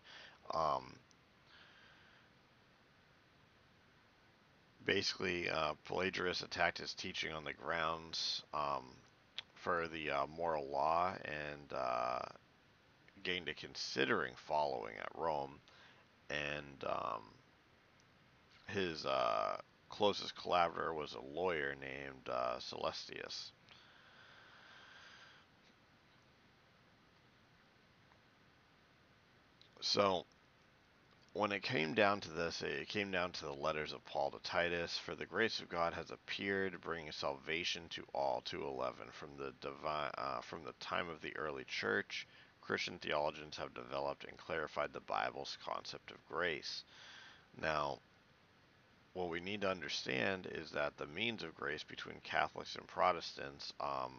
[0.53, 0.97] Um,
[4.85, 8.85] basically, uh, Pelagius attacked his teaching on the grounds um,
[9.55, 12.21] for the uh, moral law and uh,
[13.23, 15.61] gained a considering following at Rome,
[16.31, 17.23] and um,
[18.69, 19.57] his uh,
[19.89, 23.53] closest collaborator was a lawyer named uh, Celestius.
[29.81, 30.25] So,
[31.33, 34.39] when it came down to this, it came down to the letters of Paul to
[34.39, 34.97] Titus.
[34.99, 38.43] For the grace of God has appeared, bringing salvation to all.
[38.45, 42.29] 211 from the divine, uh, from the time of the early church,
[42.73, 46.85] Christian theologians have developed and clarified the Bible's concept of grace.
[47.61, 47.99] Now,
[49.13, 53.75] what we need to understand is that the means of grace between Catholics and Protestants
[53.79, 54.15] um,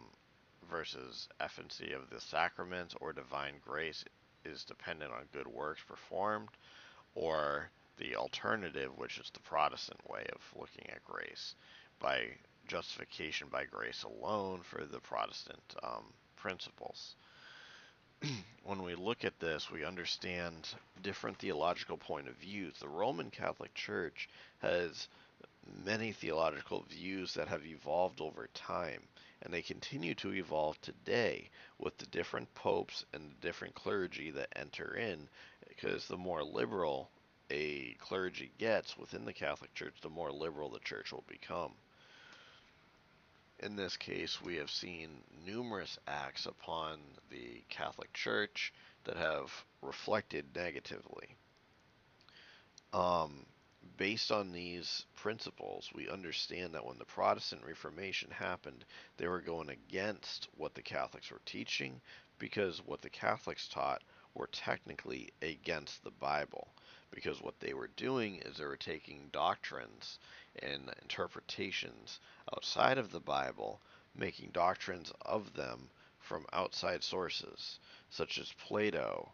[0.70, 4.04] versus efficacy of the sacraments or divine grace
[4.44, 6.50] is dependent on good works performed,
[7.16, 11.56] or the alternative, which is the Protestant way of looking at grace,
[11.98, 12.28] by
[12.68, 16.04] justification by grace alone for the Protestant um,
[16.36, 17.16] principles.
[18.64, 20.68] when we look at this, we understand
[21.02, 22.74] different theological point of views.
[22.80, 24.28] The Roman Catholic Church
[24.60, 25.08] has
[25.84, 29.02] many theological views that have evolved over time,
[29.42, 34.48] and they continue to evolve today with the different popes and the different clergy that
[34.56, 35.28] enter in,
[35.68, 37.10] because the more liberal
[37.50, 41.72] a clergy gets within the Catholic Church, the more liberal the church will become.
[43.64, 45.08] In this case, we have seen
[45.46, 46.98] numerous acts upon
[47.30, 51.34] the Catholic Church that have reflected negatively.
[52.92, 53.46] Um,
[53.96, 58.84] based on these principles, we understand that when the Protestant Reformation happened,
[59.16, 62.02] they were going against what the Catholics were teaching
[62.38, 64.02] because what the Catholics taught
[64.34, 66.68] were technically against the Bible.
[67.10, 70.18] Because what they were doing is they were taking doctrines
[70.62, 72.20] and interpretations
[72.54, 73.80] outside of the Bible,
[74.14, 77.78] making doctrines of them from outside sources,
[78.10, 79.32] such as Plato,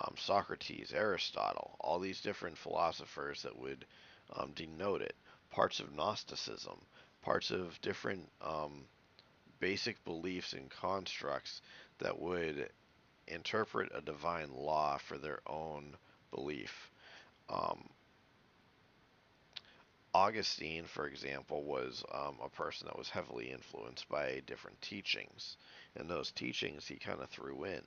[0.00, 3.86] um, Socrates, Aristotle, all these different philosophers that would
[4.34, 5.14] um, denote it,
[5.50, 6.78] parts of Gnosticism,
[7.22, 8.84] parts of different um,
[9.60, 11.62] basic beliefs and constructs
[11.98, 12.70] that would
[13.26, 15.96] interpret a divine law for their own
[16.30, 16.90] belief.
[17.48, 17.88] Um,
[20.16, 25.58] Augustine, for example, was um, a person that was heavily influenced by different teachings,
[25.94, 27.82] and those teachings he kind of threw in.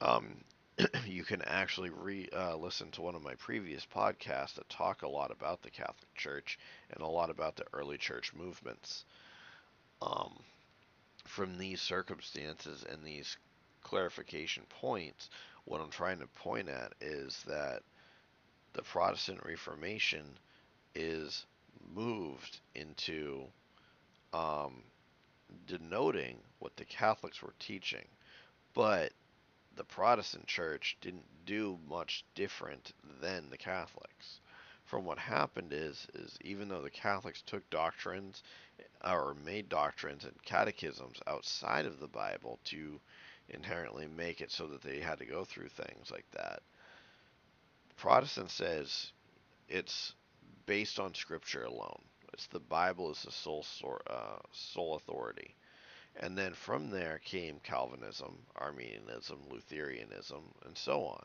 [0.00, 0.44] Um,
[1.04, 5.08] you can actually re uh, listen to one of my previous podcasts that talk a
[5.08, 6.60] lot about the Catholic Church
[6.92, 9.04] and a lot about the early church movements.
[10.00, 10.38] Um,
[11.24, 13.36] from these circumstances and these
[13.82, 15.28] clarification points,
[15.64, 17.82] what I'm trying to point at is that
[18.74, 20.38] the Protestant Reformation
[20.94, 21.46] is
[21.94, 23.44] moved into
[24.32, 24.82] um,
[25.66, 28.06] denoting what the Catholics were teaching,
[28.74, 29.12] but
[29.76, 34.40] the Protestant church didn't do much different than the Catholics.
[34.84, 38.42] From what happened is, is even though the Catholics took doctrines
[39.04, 43.00] or made doctrines and catechisms outside of the Bible to
[43.48, 46.62] inherently make it so that they had to go through things like that,
[47.96, 49.12] Protestant says
[49.68, 50.14] it's
[50.66, 52.02] based on Scripture alone.
[52.32, 53.64] It's the Bible is the sole
[54.08, 55.54] uh, sole authority.
[56.16, 61.24] And then from there came Calvinism, Arminianism, Lutheranism, and so on.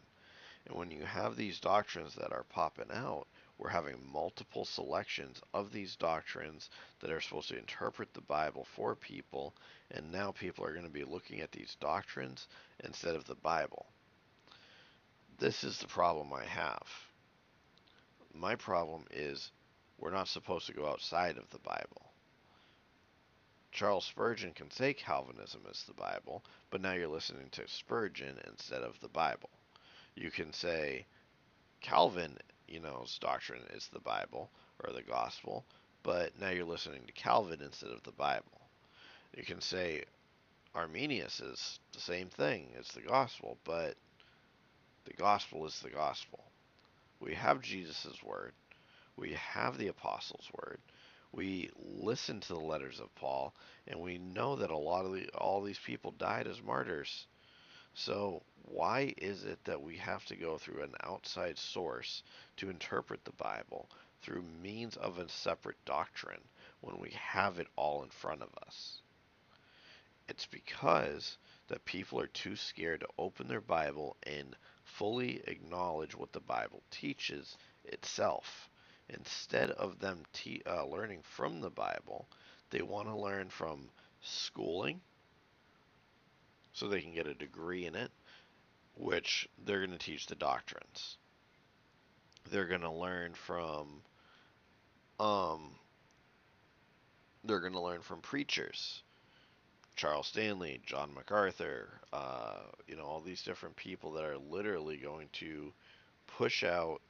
[0.66, 3.28] And when you have these doctrines that are popping out,
[3.58, 6.70] we're having multiple selections of these doctrines
[7.00, 9.56] that are supposed to interpret the Bible for people,
[9.92, 12.48] and now people are going to be looking at these doctrines
[12.84, 13.88] instead of the Bible.
[15.40, 17.09] This is the problem I have
[18.34, 19.52] my problem is
[19.98, 22.12] we're not supposed to go outside of the Bible.
[23.72, 28.82] Charles Spurgeon can say Calvinism is the Bible, but now you're listening to Spurgeon instead
[28.82, 29.50] of the Bible.
[30.16, 31.06] You can say
[31.82, 34.50] Calvin, you know's doctrine is the Bible
[34.84, 35.66] or the gospel,
[36.04, 38.62] but now you're listening to Calvin instead of the Bible.
[39.36, 40.04] You can say
[40.74, 43.96] Arminius is the same thing, it's the gospel, but
[45.06, 46.49] the gospel is the gospel.
[47.20, 48.54] We have Jesus' word.
[49.16, 50.80] We have the apostles' word.
[51.32, 53.54] we listen to the letters of Paul,
[53.88, 57.28] and we know that a lot of the, all these people died as martyrs.
[57.94, 62.24] So why is it that we have to go through an outside source
[62.58, 63.90] to interpret the Bible
[64.22, 66.42] through means of a separate doctrine
[66.82, 69.02] when we have it all in front of us?
[70.28, 74.56] It's because that people are too scared to open their Bible and
[74.98, 78.70] fully acknowledge what the Bible teaches itself.
[79.10, 82.28] Instead of them te- uh, learning from the Bible,
[82.70, 83.90] they want to learn from
[84.22, 85.02] schooling
[86.74, 88.12] so they can get a degree in it,
[88.96, 91.18] which they're going to teach the doctrines.
[92.52, 94.02] They're going to learn from
[95.20, 95.72] um
[97.44, 99.02] they're going to learn from preachers.
[100.00, 105.28] Charles Stanley, John MacArthur, uh, you know, all these different people that are literally going
[105.34, 105.74] to
[106.26, 107.02] push out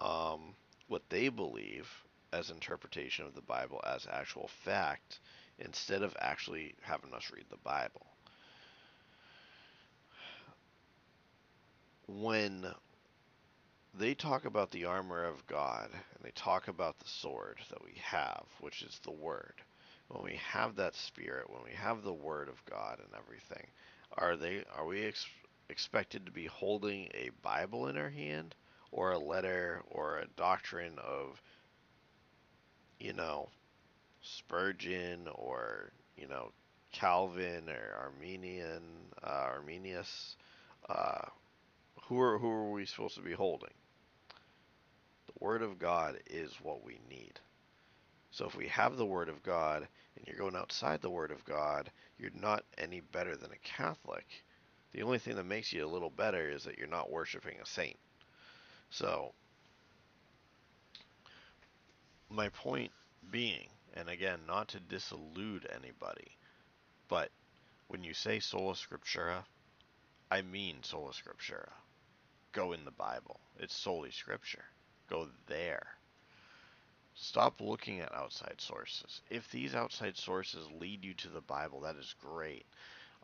[0.00, 0.56] um,
[0.88, 1.88] what they believe
[2.32, 5.20] as interpretation of the Bible as actual fact
[5.60, 8.04] instead of actually having us read the Bible.
[12.08, 12.66] When
[13.94, 17.92] they talk about the armor of God and they talk about the sword that we
[18.02, 19.54] have, which is the Word,
[20.08, 23.66] when we have that Spirit, when we have the Word of God and everything,
[24.16, 25.26] are they are we ex-
[25.68, 28.54] expected to be holding a Bible in our hand
[28.90, 31.40] or a letter or a doctrine of
[32.98, 33.50] you know
[34.22, 36.52] Spurgeon or you know
[36.92, 38.82] Calvin or Arminian
[39.22, 40.36] uh, Arminius.
[40.88, 41.26] Uh,
[42.04, 43.74] who are who are we supposed to be holding?
[45.26, 47.38] The Word of God is what we need.
[48.30, 51.44] So if we have the Word of God and you're going outside the Word of
[51.44, 54.26] God, you're not any better than a Catholic.
[54.92, 57.66] The only thing that makes you a little better is that you're not worshiping a
[57.66, 57.98] saint.
[58.90, 59.32] So
[62.30, 62.92] my point
[63.30, 66.36] being, and again, not to disillude anybody,
[67.08, 67.30] but
[67.88, 69.44] when you say sola scriptura,
[70.30, 71.70] I mean sola scriptura.
[72.52, 73.40] Go in the Bible.
[73.58, 74.64] It's solely scripture.
[75.08, 75.97] Go there.
[77.20, 79.22] Stop looking at outside sources.
[79.28, 82.64] If these outside sources lead you to the Bible, that is great.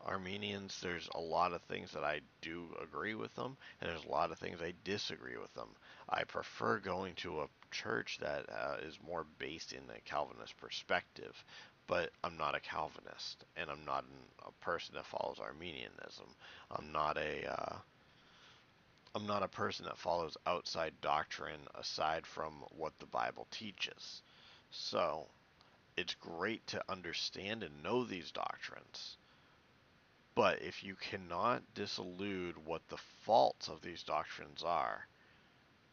[0.05, 4.09] Arminians, there's a lot of things that I do agree with them, and there's a
[4.09, 5.69] lot of things I disagree with them.
[6.09, 11.45] I prefer going to a church that uh, is more based in the Calvinist perspective,
[11.87, 16.27] but I'm not a Calvinist, and I'm not an, a person that follows Arminianism.
[16.69, 17.77] I'm not a uh,
[19.15, 24.21] I'm not a person that follows outside doctrine aside from what the Bible teaches.
[24.69, 25.25] So,
[25.97, 29.17] it's great to understand and know these doctrines
[30.35, 35.07] but if you cannot disillude what the faults of these doctrines are,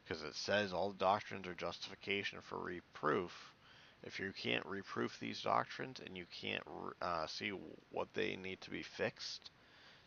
[0.03, 3.55] because it says all doctrines are justification for reproof,
[4.03, 6.65] if you can't reproof these doctrines and you can't
[7.01, 7.53] uh, see
[7.93, 9.53] what they need to be fixed,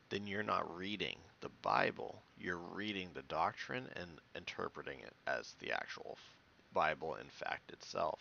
[0.09, 2.21] then you're not reading the Bible.
[2.39, 6.17] You're reading the doctrine and interpreting it as the actual
[6.73, 8.19] Bible in fact itself.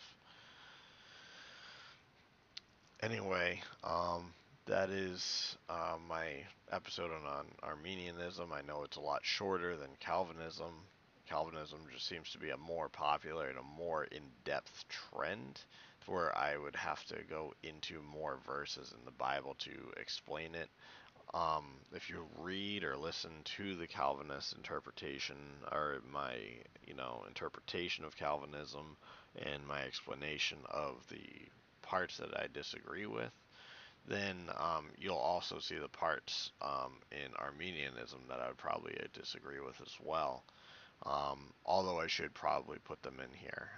[3.01, 4.33] Anyway, um,
[4.65, 6.27] that is uh, my
[6.71, 8.51] episode on, on Arminianism.
[8.51, 10.73] I know it's a lot shorter than Calvinism.
[11.29, 15.61] Calvinism just seems to be a more popular and a more in depth trend
[16.05, 20.69] where I would have to go into more verses in the Bible to explain it.
[21.33, 25.35] Um, if you read or listen to the Calvinist interpretation
[25.71, 26.35] or my,
[26.85, 28.97] you know, interpretation of Calvinism
[29.35, 31.25] and my explanation of the
[31.81, 33.31] parts that I disagree with,
[34.07, 39.59] then um, you'll also see the parts um, in Arminianism that I would probably disagree
[39.59, 40.43] with as well.
[41.05, 43.69] Um, although I should probably put them in here.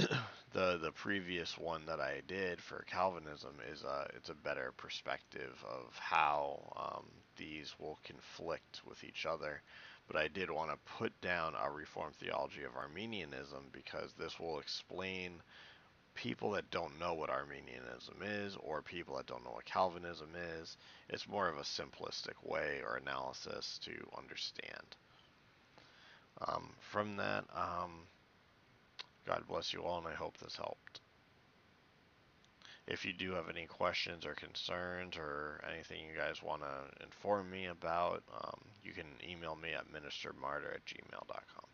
[0.52, 5.64] The the previous one that I did for Calvinism is a it's a better perspective
[5.64, 9.62] of how um, these will conflict with each other.
[10.08, 14.58] But I did want to put down a Reformed theology of Arminianism because this will
[14.58, 15.40] explain
[16.14, 20.30] people that don't know what Arminianism is or people that don't know what Calvinism
[20.60, 20.76] is.
[21.08, 24.96] It's more of a simplistic way or analysis to understand.
[26.40, 28.00] Um, from that, um,
[29.30, 31.00] God bless you all, and I hope this helped.
[32.88, 37.48] If you do have any questions or concerns or anything you guys want to inform
[37.48, 41.69] me about, um, you can email me at ministermartyr at gmail.com.